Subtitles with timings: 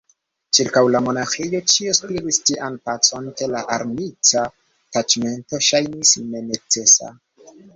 [0.57, 4.45] Ĉirkaŭ la monaĥejo ĉio spiris tian pacon, ke la armita
[4.97, 7.13] taĉmento ŝajnis nenecesa.